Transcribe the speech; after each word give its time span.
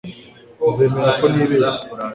nzemera 0.69 1.11
ko 1.19 1.25
nibeshye 1.33 1.83